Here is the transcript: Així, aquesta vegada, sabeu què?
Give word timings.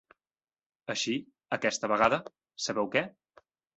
Així, 0.93 1.13
aquesta 1.57 1.91
vegada, 1.93 2.19
sabeu 2.69 2.89
què? 2.97 3.05